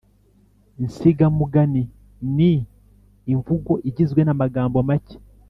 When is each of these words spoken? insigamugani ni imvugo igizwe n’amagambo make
insigamugani 0.83 1.83
ni 2.35 2.51
imvugo 3.33 3.71
igizwe 3.89 4.21
n’amagambo 4.23 4.77
make 4.89 5.17